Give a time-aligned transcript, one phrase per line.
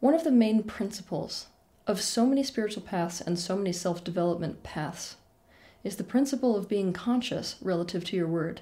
[0.00, 1.48] One of the main principles
[1.88, 5.16] of so many spiritual paths and so many self development paths
[5.82, 8.60] is the principle of being conscious relative to your word.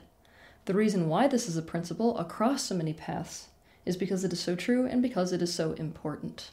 [0.65, 3.49] The reason why this is a principle across so many paths
[3.85, 6.53] is because it is so true and because it is so important.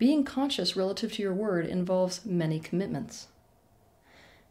[0.00, 3.26] Being conscious relative to your word involves many commitments.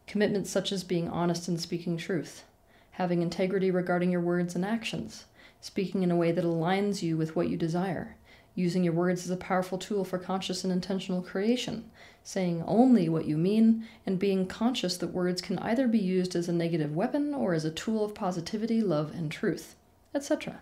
[0.06, 2.44] Commitments such as being honest and speaking truth,
[2.92, 5.26] having integrity regarding your words and actions,
[5.59, 8.16] speaking in a way that aligns you with what you desire,
[8.54, 11.90] using your words as a powerful tool for conscious and intentional creation,
[12.23, 16.48] saying only what you mean, and being conscious that words can either be used as
[16.48, 19.76] a negative weapon or as a tool of positivity, love, and truth,
[20.14, 20.62] etc.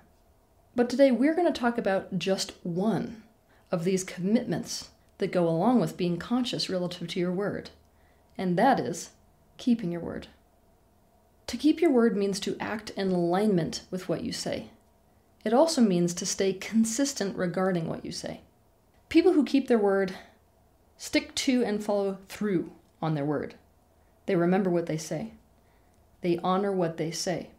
[0.78, 3.24] But today we're going to talk about just one
[3.72, 7.70] of these commitments that go along with being conscious relative to your word,
[8.38, 9.12] and that is
[9.58, 10.28] keeping your word.
[11.48, 14.68] To keep your word means to act in alignment with what you say.
[15.46, 18.42] It also means to stay consistent regarding what you say.
[19.10, 20.14] People who keep their word
[20.98, 23.56] stick to and follow through on their word.
[24.26, 25.32] They remember what they say.
[26.22, 27.52] They honor what they say.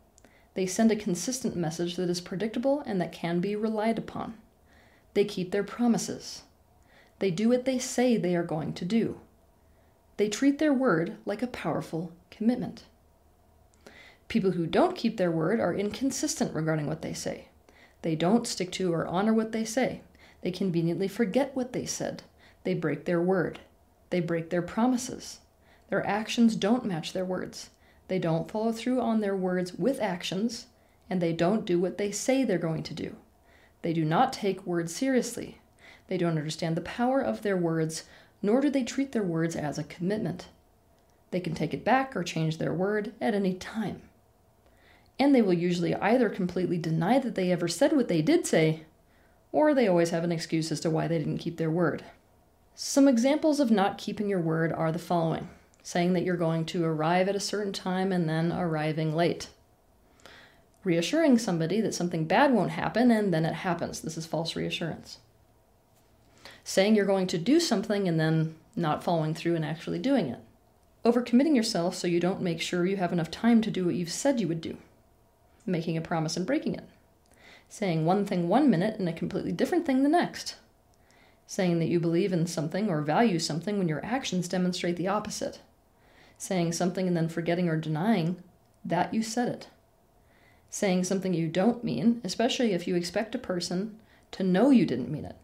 [0.53, 4.35] They send a consistent message that is predictable and that can be relied upon.
[5.19, 6.45] They keep their promises.
[7.19, 9.19] They do what they say they are going to do.
[10.17, 12.85] They treat their word like a powerful commitment.
[14.29, 17.49] People who don't keep their word are inconsistent regarding what they say.
[18.03, 20.03] They don't stick to or honor what they say.
[20.43, 22.23] They conveniently forget what they said.
[22.63, 23.59] They break their word.
[24.11, 25.41] They break their promises.
[25.91, 27.71] Their actions don't match their words.
[28.07, 30.67] They don't follow through on their words with actions,
[31.11, 33.17] and they don't do what they say they're going to do.
[33.83, 35.61] They do not take words seriously.
[36.09, 38.05] They don't understand the power of their words,
[38.43, 40.49] nor do they treat their words as a commitment.
[41.31, 44.03] They can take it back or change their word at any time.
[45.19, 48.85] And they will usually either completely deny that they ever said what they did say,
[49.53, 52.05] or they always have an excuse as to why they didn't keep their word.
[52.75, 55.49] Some examples of not keeping your word are the following
[55.89, 59.49] saying that you're going to arrive at a certain time and then arriving late
[60.85, 64.01] reassuring somebody that something bad won't happen and then it happens.
[64.01, 65.19] This is false reassurance.
[66.65, 70.39] Saying you're going to do something and then not following through and actually doing it.
[71.05, 74.13] Overcommitting yourself so you don't make sure you have enough time to do what you've
[74.13, 74.77] said you would do.
[75.67, 76.85] Making a promise and breaking it.
[77.69, 80.57] Saying one thing one minute and a completely different thing the next.
[81.47, 85.61] Saying that you believe in something or value something when your actions demonstrate the opposite.
[86.37, 88.43] Saying something and then forgetting or denying
[88.85, 89.69] that you said it
[90.71, 93.99] saying something you don't mean, especially if you expect a person
[94.33, 95.37] to know you didn't mean it,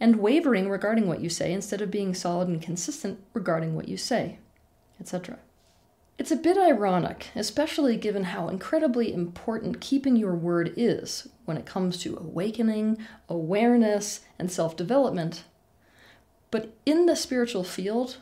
[0.00, 3.96] and wavering regarding what you say instead of being solid and consistent regarding what you
[3.96, 4.38] say,
[5.00, 5.38] etc.
[6.18, 11.64] It's a bit ironic, especially given how incredibly important keeping your word is when it
[11.64, 12.98] comes to awakening,
[13.28, 15.44] awareness, and self development.
[16.50, 18.16] But in the spiritual field,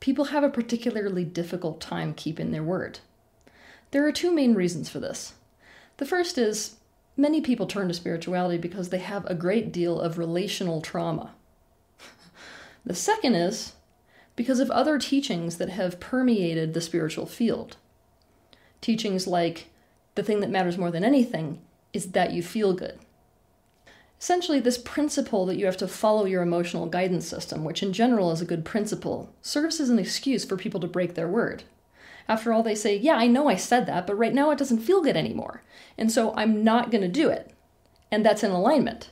[0.00, 2.98] people have a particularly difficult time keeping their word.
[3.90, 5.32] There are two main reasons for this.
[6.00, 6.76] The first is
[7.14, 11.34] many people turn to spirituality because they have a great deal of relational trauma.
[12.86, 13.74] the second is
[14.34, 17.76] because of other teachings that have permeated the spiritual field.
[18.80, 19.68] Teachings like
[20.14, 21.60] the thing that matters more than anything
[21.92, 22.98] is that you feel good.
[24.18, 28.32] Essentially, this principle that you have to follow your emotional guidance system, which in general
[28.32, 31.64] is a good principle, serves as an excuse for people to break their word.
[32.28, 34.80] After all, they say, Yeah, I know I said that, but right now it doesn't
[34.80, 35.62] feel good anymore.
[35.98, 37.52] And so I'm not going to do it.
[38.10, 39.10] And that's in alignment.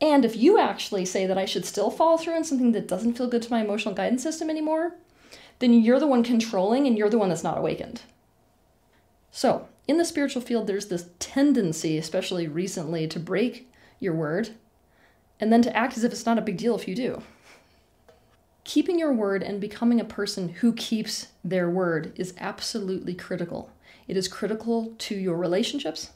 [0.00, 3.16] And if you actually say that I should still follow through on something that doesn't
[3.16, 4.96] feel good to my emotional guidance system anymore,
[5.60, 8.02] then you're the one controlling and you're the one that's not awakened.
[9.30, 14.50] So, in the spiritual field, there's this tendency, especially recently, to break your word
[15.38, 17.22] and then to act as if it's not a big deal if you do.
[18.64, 23.70] Keeping your word and becoming a person who keeps their word is absolutely critical.
[24.06, 26.10] It is critical to your relationships.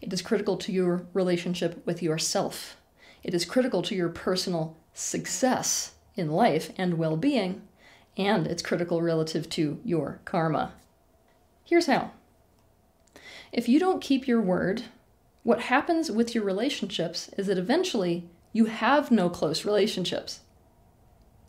[0.00, 2.76] It is critical to your relationship with yourself.
[3.22, 7.62] It is critical to your personal success in life and well being.
[8.16, 10.72] And it's critical relative to your karma.
[11.64, 12.10] Here's how
[13.52, 14.84] if you don't keep your word,
[15.44, 20.40] what happens with your relationships is that eventually you have no close relationships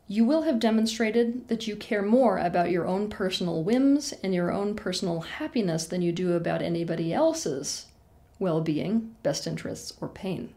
[0.07, 4.51] you will have demonstrated that you care more about your own personal whims and your
[4.51, 7.87] own personal happiness than you do about anybody else's
[8.39, 10.53] well being, best interests, or pain.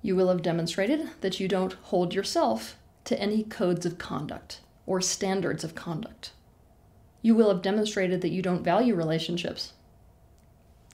[0.00, 5.00] You will have demonstrated that you don't hold yourself to any codes of conduct or
[5.00, 6.32] standards of conduct.
[7.20, 9.74] You will have demonstrated that you don't value relationships.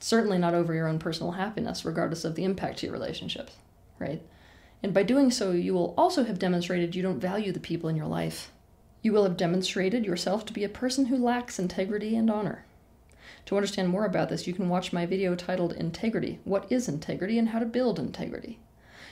[0.01, 3.53] Certainly not over your own personal happiness, regardless of the impact to your relationships,
[3.97, 4.21] right?
[4.81, 7.95] And by doing so, you will also have demonstrated you don't value the people in
[7.95, 8.51] your life.
[9.01, 12.65] You will have demonstrated yourself to be a person who lacks integrity and honor.
[13.45, 17.37] To understand more about this, you can watch my video titled Integrity What is Integrity
[17.37, 18.59] and How to Build Integrity.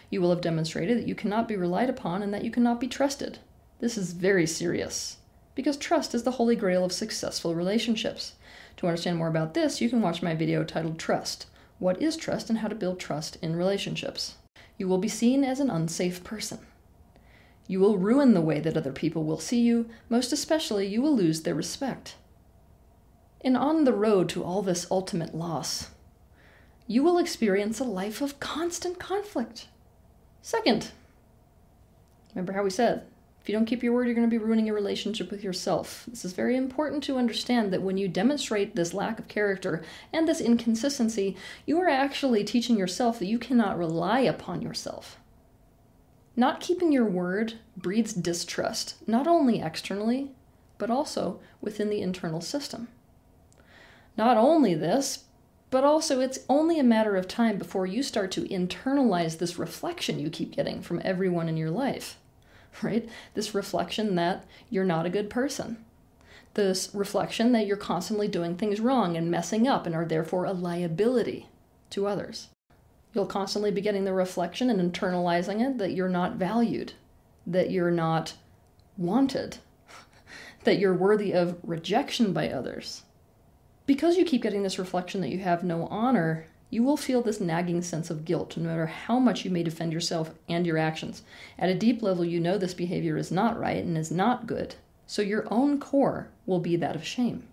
[0.09, 2.87] You will have demonstrated that you cannot be relied upon and that you cannot be
[2.87, 3.39] trusted.
[3.79, 5.17] This is very serious
[5.53, 8.33] because trust is the holy grail of successful relationships.
[8.77, 11.47] To understand more about this, you can watch my video titled Trust
[11.79, 14.35] What is Trust and How to Build Trust in Relationships.
[14.77, 16.59] You will be seen as an unsafe person.
[17.67, 21.15] You will ruin the way that other people will see you, most especially, you will
[21.15, 22.15] lose their respect.
[23.41, 25.89] And on the road to all this ultimate loss,
[26.87, 29.67] you will experience a life of constant conflict.
[30.41, 30.91] Second,
[32.33, 33.03] remember how we said
[33.47, 36.03] if you don't keep your word, you're going to be ruining your relationship with yourself.
[36.05, 40.27] This is very important to understand that when you demonstrate this lack of character and
[40.27, 45.17] this inconsistency, you are actually teaching yourself that you cannot rely upon yourself.
[46.35, 50.31] Not keeping your word breeds distrust, not only externally,
[50.77, 52.89] but also within the internal system.
[54.17, 55.23] Not only this,
[55.69, 60.19] but also it's only a matter of time before you start to internalize this reflection
[60.19, 62.17] you keep getting from everyone in your life.
[62.81, 63.07] right?
[63.33, 65.77] This reflection that you're not a good person.
[66.53, 70.53] This reflection that you're constantly doing things wrong and messing up and are therefore a
[70.53, 71.47] liability
[71.91, 72.49] to others.
[73.13, 76.93] You'll constantly be getting the reflection and internalizing it that you're not valued,
[77.45, 78.33] that you're not
[78.97, 79.57] wanted,
[80.63, 83.03] that you're worthy of rejection by others.
[83.85, 87.39] Because you keep getting this reflection that you have no honor, you will feel this
[87.39, 91.21] nagging sense of guilt no matter how much you may defend yourself and your actions.
[91.57, 94.75] At a deep level, you know this behavior is not right and is not good,
[95.05, 97.47] so your own core will be that of shame.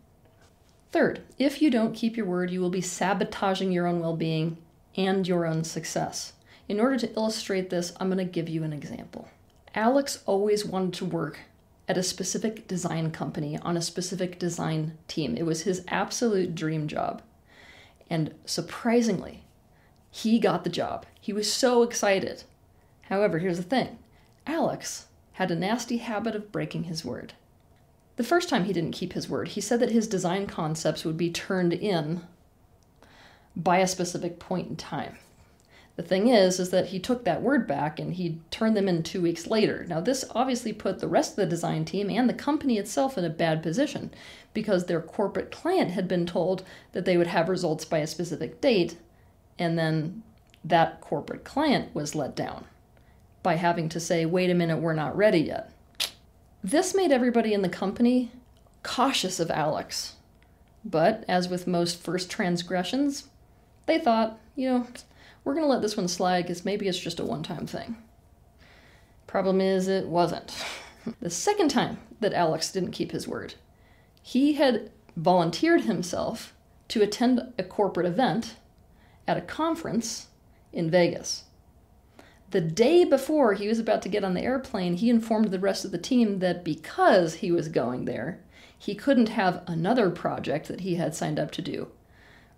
[0.90, 4.58] Third, if you don't keep your word, you will be sabotaging your own well being
[4.96, 6.34] and your own success.
[6.68, 9.28] In order to illustrate this, I'm going to give you an example.
[9.74, 11.40] Alex always wanted to work
[11.88, 15.36] at a specific design company on a specific design team.
[15.36, 17.22] It was his absolute dream job.
[18.14, 19.42] And surprisingly,
[20.08, 21.04] he got the job.
[21.20, 22.44] He was so excited.
[23.10, 23.98] However, here's the thing
[24.46, 27.32] Alex had a nasty habit of breaking his word.
[28.14, 31.16] The first time he didn't keep his word, he said that his design concepts would
[31.16, 32.20] be turned in
[33.56, 35.18] by a specific point in time.
[35.96, 39.02] The thing is, is that he took that word back and he turned them in
[39.02, 39.86] two weeks later.
[39.88, 43.24] Now, this obviously put the rest of the design team and the company itself in
[43.24, 44.10] a bad position
[44.52, 48.60] because their corporate client had been told that they would have results by a specific
[48.60, 48.96] date,
[49.58, 50.22] and then
[50.64, 52.64] that corporate client was let down
[53.44, 55.70] by having to say, wait a minute, we're not ready yet.
[56.62, 58.32] This made everybody in the company
[58.82, 60.16] cautious of Alex.
[60.84, 63.28] But as with most first transgressions,
[63.86, 64.86] they thought, you know,
[65.44, 67.96] we're going to let this one slide because maybe it's just a one time thing.
[69.26, 70.54] Problem is, it wasn't.
[71.20, 73.54] the second time that Alex didn't keep his word,
[74.22, 76.54] he had volunteered himself
[76.88, 78.56] to attend a corporate event
[79.26, 80.28] at a conference
[80.72, 81.44] in Vegas.
[82.50, 85.84] The day before he was about to get on the airplane, he informed the rest
[85.84, 88.40] of the team that because he was going there,
[88.78, 91.88] he couldn't have another project that he had signed up to do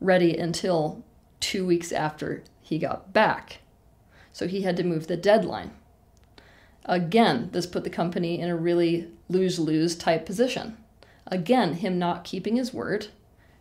[0.00, 1.02] ready until
[1.40, 3.60] two weeks after he got back.
[4.32, 5.70] So he had to move the deadline.
[6.84, 10.76] Again, this put the company in a really lose lose type position.
[11.28, 13.08] Again, him not keeping his word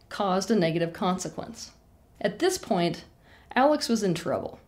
[0.10, 1.72] caused a negative consequence.
[2.20, 3.06] At this point,
[3.56, 4.60] Alex was in trouble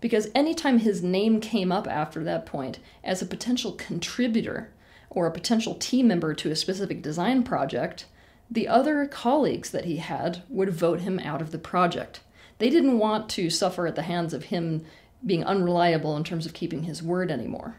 [0.00, 4.72] because anytime his name came up after that point as a potential contributor
[5.10, 8.06] or a potential team member to a specific design project,
[8.48, 12.20] the other colleagues that he had would vote him out of the project.
[12.60, 14.84] They didn't want to suffer at the hands of him
[15.24, 17.76] being unreliable in terms of keeping his word anymore.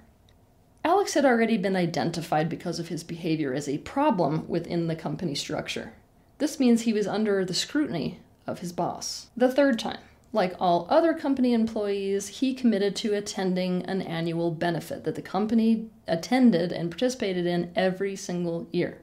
[0.83, 5.35] Alex had already been identified because of his behavior as a problem within the company
[5.35, 5.93] structure.
[6.39, 9.27] This means he was under the scrutiny of his boss.
[9.38, 10.00] The third time,
[10.33, 15.91] like all other company employees, he committed to attending an annual benefit that the company
[16.07, 18.97] attended and participated in every single year.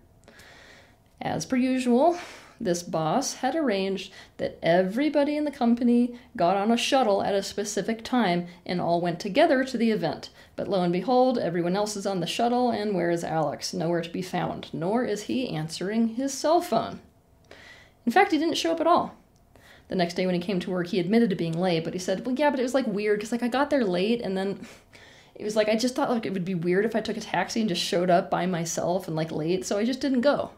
[1.21, 2.19] As per usual,
[2.61, 7.43] this boss had arranged that everybody in the company got on a shuttle at a
[7.43, 10.31] specific time and all went together to the event.
[10.57, 13.73] But lo and behold, everyone else is on the shuttle, and where is Alex?
[13.73, 17.01] Nowhere to be found, nor is he answering his cell phone.
[18.05, 19.15] In fact, he didn't show up at all.
[19.89, 21.99] The next day when he came to work, he admitted to being late, but he
[21.99, 24.37] said, Well, yeah, but it was like weird because like I got there late and
[24.37, 24.67] then
[25.39, 27.21] It was like I just thought like it would be weird if I took a
[27.21, 30.51] taxi and just showed up by myself and like late, so I just didn't go.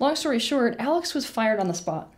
[0.00, 2.10] Long story short, Alex was fired on the spot.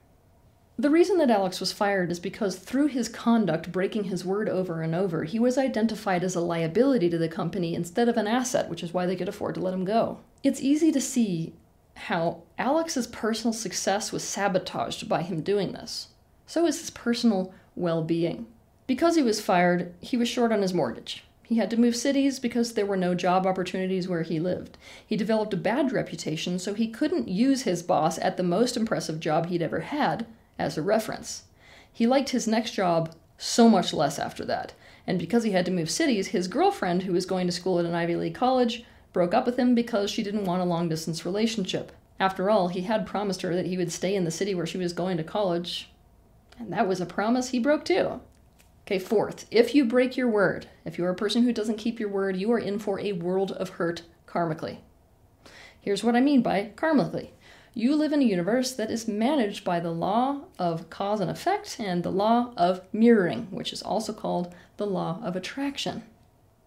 [0.79, 4.83] The reason that Alex was fired is because through his conduct breaking his word over
[4.83, 8.71] and over, he was identified as a liability to the company instead of an asset,
[8.71, 10.21] which is why they could afford to let him go.
[10.45, 11.55] It's easy to see
[11.97, 16.09] how Alex's personal success was sabotaged by him doing this.
[16.47, 18.47] So is his personal well being.
[18.87, 21.25] Because he was fired, he was short on his mortgage.
[21.45, 24.79] He had to move cities because there were no job opportunities where he lived.
[25.07, 29.21] He developed a bad reputation, so he couldn't use his boss at the most impressive
[29.21, 30.27] job he'd ever had
[30.59, 31.45] as a reference.
[31.93, 34.73] He liked his next job so much less after that.
[35.07, 37.85] And because he had to move cities, his girlfriend, who was going to school at
[37.85, 41.27] an Ivy League college, broke up with him because she didn't want a long distance
[41.27, 41.93] relationship.
[42.21, 44.79] After all, he had promised her that he would stay in the city where she
[44.79, 45.91] was going to college,
[46.59, 48.21] and that was a promise he broke too.
[48.87, 52.09] Okay, fourth, if you break your word, if you're a person who doesn't keep your
[52.09, 54.79] word, you are in for a world of hurt karmically.
[55.81, 57.31] Here's what I mean by karmically.
[57.75, 61.77] You live in a universe that is managed by the law of cause and effect
[61.79, 66.03] and the law of mirroring, which is also called the law of attraction.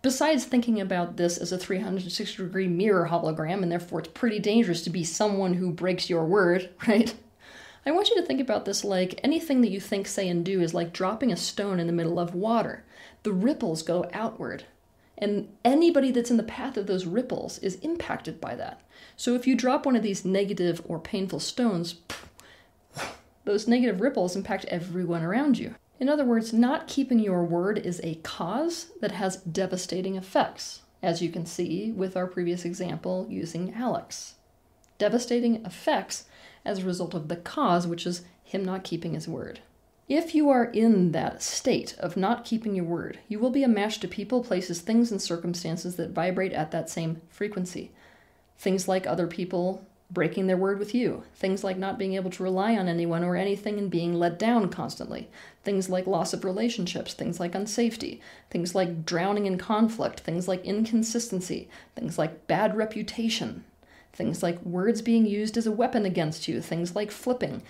[0.01, 4.83] Besides thinking about this as a 360 degree mirror hologram, and therefore it's pretty dangerous
[4.83, 7.13] to be someone who breaks your word, right?
[7.85, 10.61] I want you to think about this like anything that you think, say, and do
[10.61, 12.83] is like dropping a stone in the middle of water.
[13.23, 14.65] The ripples go outward,
[15.17, 18.81] and anybody that's in the path of those ripples is impacted by that.
[19.15, 21.95] So if you drop one of these negative or painful stones,
[23.45, 25.75] those negative ripples impact everyone around you.
[25.99, 31.21] In other words, not keeping your word is a cause that has devastating effects, as
[31.21, 34.35] you can see with our previous example using Alex.
[34.97, 36.25] Devastating effects
[36.65, 39.59] as a result of the cause, which is him not keeping his word.
[40.07, 43.67] If you are in that state of not keeping your word, you will be a
[43.67, 47.91] match to people, places, things, and circumstances that vibrate at that same frequency.
[48.57, 52.43] Things like other people breaking their word with you, things like not being able to
[52.43, 55.27] rely on anyone or anything and being let down constantly,
[55.63, 58.19] things like loss of relationships, things like unsafety,
[58.51, 63.63] things like drowning in conflict, things like inconsistency, things like bad reputation,
[64.15, 67.61] Things like words being used as a weapon against you, things like flipping.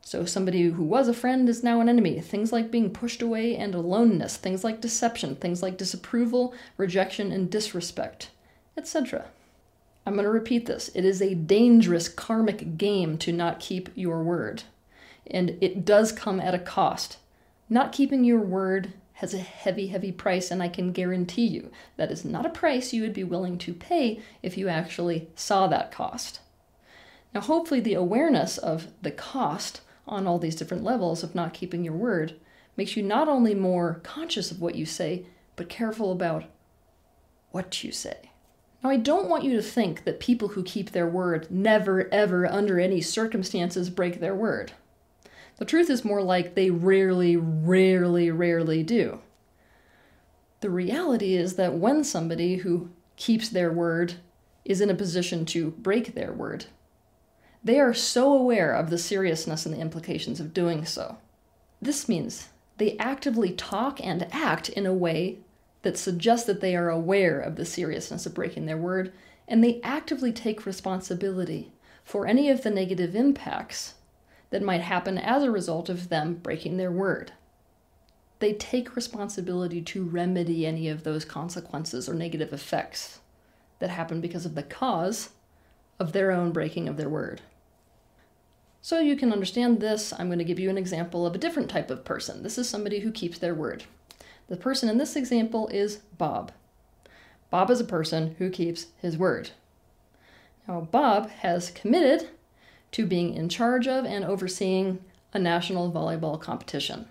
[0.00, 2.20] So somebody who was a friend is now an enemy.
[2.20, 7.48] Things like being pushed away and aloneness, things like deception, things like disapproval, rejection, and
[7.48, 8.30] disrespect,
[8.76, 9.26] etc.
[10.04, 10.90] I'm going to repeat this.
[10.92, 14.64] It is a dangerous karmic game to not keep your word.
[15.30, 17.18] And it does come at a cost.
[17.70, 18.92] Not keeping your word
[19.22, 22.92] has a heavy, heavy price, and I can guarantee you that is not a price
[22.92, 26.40] you would be willing to pay if you actually saw that cost.
[27.32, 31.84] Now, hopefully, the awareness of the cost on all these different levels of not keeping
[31.84, 32.34] your word
[32.76, 35.24] makes you not only more conscious of what you say,
[35.54, 36.42] but careful about
[37.52, 38.32] what you say.
[38.82, 42.44] Now, I don't want you to think that people who keep their word never, ever,
[42.44, 44.72] under any circumstances, break their word.
[45.62, 49.20] The truth is more like they rarely, rarely, rarely do.
[50.58, 54.14] The reality is that when somebody who keeps their word
[54.64, 56.64] is in a position to break their word,
[57.62, 61.18] they are so aware of the seriousness and the implications of doing so.
[61.80, 65.38] This means they actively talk and act in a way
[65.82, 69.12] that suggests that they are aware of the seriousness of breaking their word,
[69.46, 71.70] and they actively take responsibility
[72.02, 73.94] for any of the negative impacts
[74.52, 77.32] that might happen as a result of them breaking their word.
[78.38, 83.20] They take responsibility to remedy any of those consequences or negative effects
[83.78, 85.30] that happen because of the cause
[85.98, 87.40] of their own breaking of their word.
[88.82, 91.70] So you can understand this, I'm going to give you an example of a different
[91.70, 92.42] type of person.
[92.42, 93.84] This is somebody who keeps their word.
[94.48, 96.52] The person in this example is Bob.
[97.48, 99.50] Bob is a person who keeps his word.
[100.68, 102.28] Now, Bob has committed
[102.92, 107.06] to being in charge of and overseeing a national volleyball competition.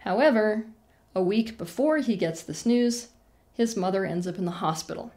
[0.00, 0.64] However,
[1.14, 3.08] a week before he gets this news,
[3.52, 5.12] his mother ends up in the hospital.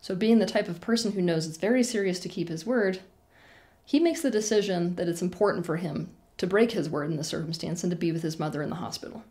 [0.00, 3.00] So, being the type of person who knows it's very serious to keep his word,
[3.84, 7.28] he makes the decision that it's important for him to break his word in this
[7.28, 9.22] circumstance and to be with his mother in the hospital.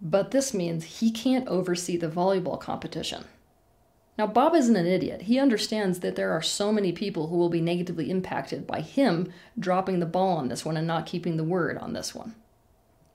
[0.00, 3.24] But this means he can't oversee the volleyball competition.
[4.18, 5.22] Now, Bob isn't an idiot.
[5.22, 9.32] He understands that there are so many people who will be negatively impacted by him
[9.56, 12.34] dropping the ball on this one and not keeping the word on this one.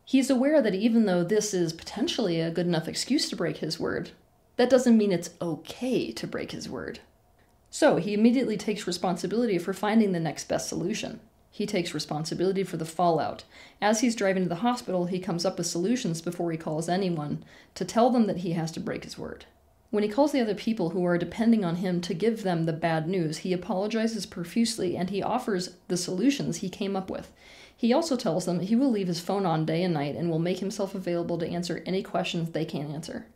[0.06, 3.80] He's aware that even though this is potentially a good enough excuse to break his
[3.80, 4.12] word,
[4.56, 7.00] that doesn't mean it's okay to break his word.
[7.70, 11.20] So he immediately takes responsibility for finding the next best solution.
[11.52, 13.44] He takes responsibility for the fallout.
[13.82, 17.44] As he's driving to the hospital, he comes up with solutions before he calls anyone
[17.76, 19.46] to tell them that he has to break his word.
[19.94, 22.74] When he calls the other people who are depending on him to give them the
[22.74, 27.32] bad news, he apologizes profusely and he offers the solutions he came up with.
[27.78, 30.40] He also tells them he will leave his phone on day and night and will
[30.40, 33.28] make himself available to answer any questions they can't answer.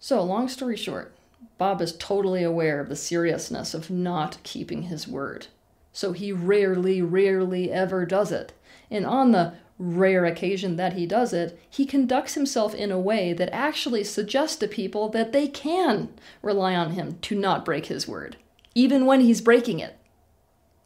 [0.00, 1.14] So, long story short,
[1.58, 5.48] Bob is totally aware of the seriousness of not keeping his word.
[5.92, 8.54] So he rarely, rarely ever does it.
[8.90, 13.32] And on the rare occasion that he does it, he conducts himself in a way
[13.32, 16.08] that actually suggests to people that they can
[16.42, 18.36] rely on him to not break his word,
[18.74, 19.96] even when he's breaking it.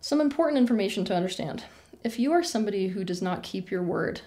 [0.00, 1.64] Some important information to understand.
[2.04, 4.22] If you are somebody who does not keep your word,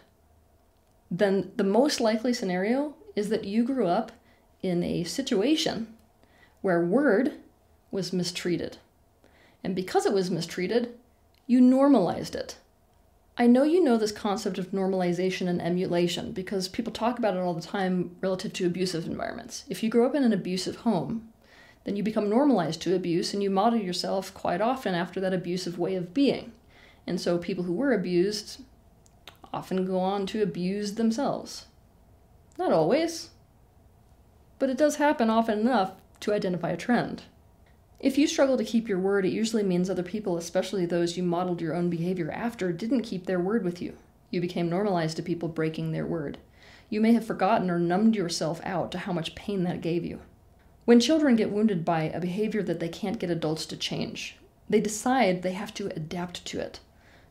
[1.12, 4.12] then the most likely scenario is that you grew up
[4.64, 5.94] in a situation
[6.62, 7.34] where word
[7.92, 8.78] was mistreated.
[9.64, 10.98] And because it was mistreated,
[11.46, 12.58] you normalized it.
[13.38, 17.40] I know you know this concept of normalization and emulation because people talk about it
[17.40, 19.66] all the time relative to abusive environments.
[19.68, 21.34] If you grow up in an abusive home,
[21.84, 25.78] then you become normalized to abuse and you model yourself quite often after that abusive
[25.78, 26.54] way of being.
[27.06, 28.62] And so people who were abused
[29.54, 31.66] often go on to abuse themselves.
[32.58, 33.32] Not always,
[34.60, 37.24] but it does happen often enough to identify a trend.
[38.00, 41.24] If you struggle to keep your word, it usually means other people, especially those you
[41.24, 43.98] modeled your own behavior after, didn't keep their word with you.
[44.30, 46.38] You became normalized to people breaking their word.
[46.90, 50.20] You may have forgotten or numbed yourself out to how much pain that gave you.
[50.84, 54.38] When children get wounded by a behavior that they can't get adults to change,
[54.70, 56.80] they decide they have to adapt to it.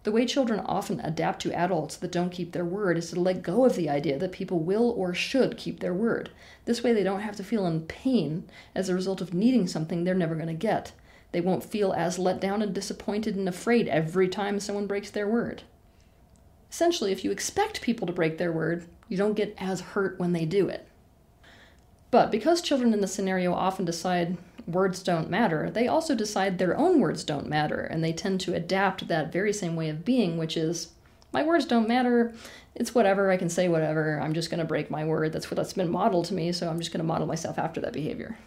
[0.04, 3.42] The way children often adapt to adults that don't keep their word is to let
[3.42, 6.28] go of the idea that people will or should keep their word.
[6.66, 8.44] This way, they don't have to feel in pain
[8.74, 10.92] as a result of needing something they're never going to get.
[11.32, 15.26] They won't feel as let down and disappointed and afraid every time someone breaks their
[15.26, 15.62] word.
[16.70, 20.34] Essentially, if you expect people to break their word, you don't get as hurt when
[20.34, 20.86] they do it.
[22.10, 26.76] But because children in the scenario often decide words don't matter, they also decide their
[26.76, 30.38] own words don't matter, and they tend to adapt that very same way of being,
[30.38, 30.88] which is,
[31.32, 32.32] my words don't matter,
[32.74, 35.32] it's whatever, I can say whatever, I'm just going to break my word.
[35.32, 37.80] That's what that's been modeled to me, so I'm just going to model myself after
[37.80, 38.38] that behavior.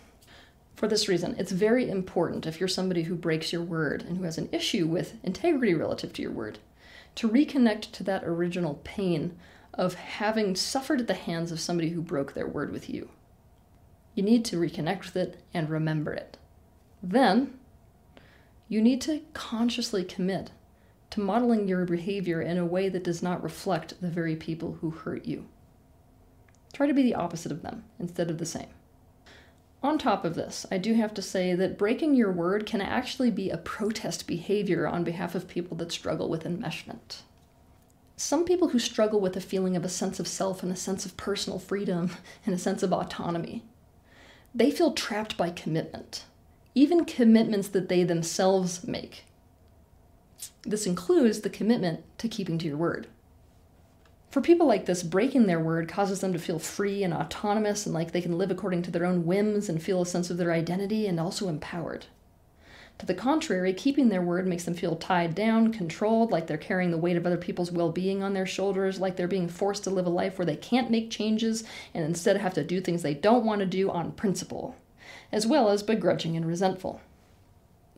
[0.76, 4.24] For this reason, it's very important if you're somebody who breaks your word and who
[4.24, 6.60] has an issue with integrity relative to your word,
[7.16, 9.38] to reconnect to that original pain
[9.74, 13.10] of having suffered at the hands of somebody who broke their word with you.
[14.18, 16.40] You need to reconnect with it and remember it.
[17.04, 17.54] Then,
[18.68, 20.50] you need to consciously commit
[21.12, 24.90] to modeling your behavior in a way that does not reflect the very people who
[24.90, 25.46] hurt you.
[26.74, 28.70] Try to be the opposite of them instead of the same.
[29.84, 33.30] On top of this, I do have to say that breaking your word can actually
[33.30, 37.22] be a protest behavior on behalf of people that struggle with enmeshment.
[38.16, 41.06] Some people who struggle with a feeling of a sense of self and a sense
[41.06, 42.10] of personal freedom
[42.48, 43.64] and a sense of autonomy
[44.58, 46.26] they feel trapped by commitment,
[46.74, 49.24] even commitments that they themselves make.
[50.64, 53.06] This includes the commitment to keeping to your word.
[54.32, 57.94] For people like this, breaking their word causes them to feel free and autonomous and
[57.94, 60.52] like they can live according to their own whims and feel a sense of their
[60.52, 62.08] identity and also empowered.
[63.00, 66.90] To the contrary, keeping their word makes them feel tied down, controlled, like they're carrying
[66.90, 69.92] the weight of other people's well being on their shoulders, like they're being forced to
[69.92, 73.14] live a life where they can't make changes and instead have to do things they
[73.14, 74.76] don't want to do on principle,
[75.32, 77.00] as well as begrudging and resentful.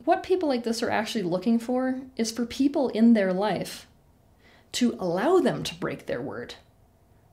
[0.04, 3.86] What people like this are actually looking for is for people in their life
[4.72, 6.54] to allow them to break their word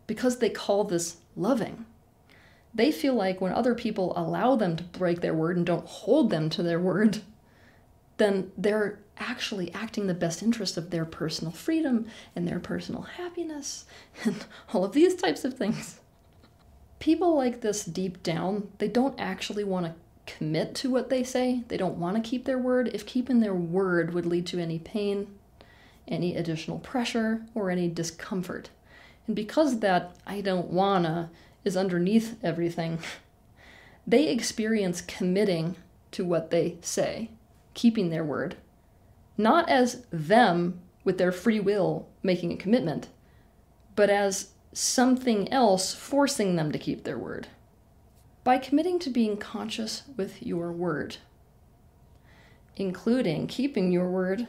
[0.05, 1.85] because they call this loving.
[2.73, 6.29] They feel like when other people allow them to break their word and don't hold
[6.29, 7.21] them to their word,
[8.17, 13.85] then they're actually acting the best interest of their personal freedom and their personal happiness
[14.23, 15.99] and all of these types of things.
[16.99, 19.93] People like this deep down, they don't actually want to
[20.31, 21.63] commit to what they say.
[21.67, 22.89] They don't want to keep their word.
[22.93, 25.27] If keeping their word would lead to any pain,
[26.07, 28.69] any additional pressure, or any discomfort.
[29.27, 31.29] And because that I don't wanna
[31.63, 32.99] is underneath everything,
[34.07, 35.75] they experience committing
[36.11, 37.29] to what they say
[37.77, 38.57] keeping their word,
[39.37, 43.07] not as them with their free will making a commitment,
[43.95, 47.47] but as something else forcing them to keep their word.
[48.43, 51.17] By committing to being conscious with your word,
[52.75, 54.47] including keeping your word,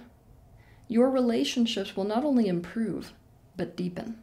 [0.88, 3.12] your relationships will not only improve,
[3.58, 4.18] but deepen.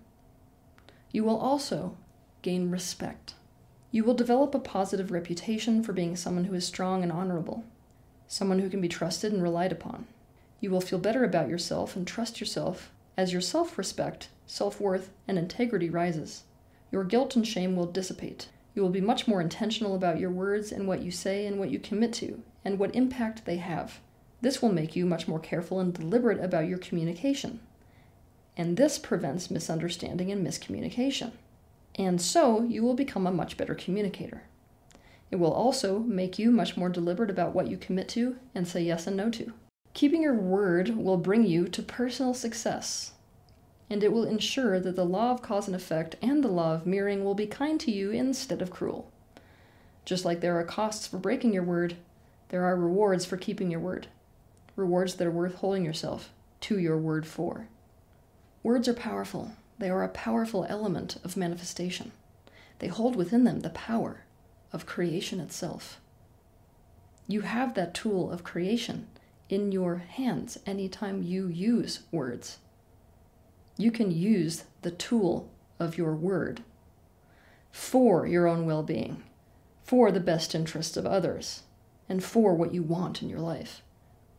[1.12, 1.96] You will also
[2.42, 3.36] gain respect.
[3.92, 7.66] You will develop a positive reputation for being someone who is strong and honorable
[8.28, 10.08] someone who can be trusted and relied upon.
[10.60, 15.12] You will feel better about yourself and trust yourself as your self respect, self worth,
[15.28, 16.44] and integrity rises.
[16.92, 18.50] Your guilt and shame will dissipate.
[18.74, 21.70] You will be much more intentional about your words and what you say and what
[21.70, 24.00] you commit to, and what impact they have.
[24.42, 27.62] This will make you much more careful and deliberate about your communication.
[28.58, 31.32] And this prevents misunderstanding and miscommunication.
[31.96, 34.44] And so you will become a much better communicator.
[35.32, 38.84] It will also make you much more deliberate about what you commit to and say
[38.84, 39.54] yes and no to.
[39.94, 43.14] Keeping your word will bring you to personal success,
[43.90, 46.86] and it will ensure that the law of cause and effect and the law of
[46.86, 49.12] mirroring will be kind to you instead of cruel.
[50.04, 51.96] Just like there are costs for breaking your word,
[52.50, 54.08] there are rewards for keeping your word,
[54.76, 56.30] rewards that are worth holding yourself
[56.62, 57.68] to your word for.
[58.62, 62.12] Words are powerful, they are a powerful element of manifestation.
[62.80, 64.25] They hold within them the power
[64.72, 66.00] of creation itself.
[67.28, 69.08] You have that tool of creation
[69.50, 72.60] in your hands anytime you use words.
[73.78, 75.50] You can use the tool
[75.80, 76.64] of your word
[77.72, 79.24] for your own well being,
[79.84, 81.64] for the best interests of others,
[82.08, 83.82] and for what you want in your life.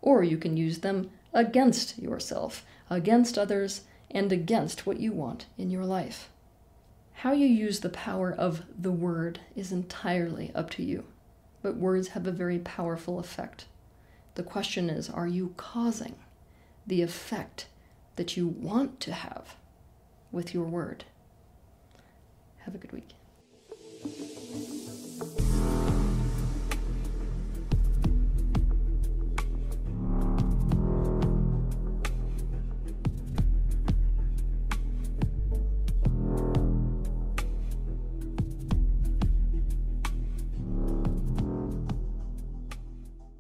[0.01, 5.71] Or you can use them against yourself, against others, and against what you want in
[5.71, 6.31] your life.
[7.21, 11.05] How you use the power of the word is entirely up to you,
[11.63, 13.65] but words have a very powerful effect.
[14.35, 16.17] The question is are you causing
[16.87, 17.69] the effect
[18.17, 19.57] that you want to have
[20.31, 21.05] with your word?
[22.59, 23.15] Have a good week.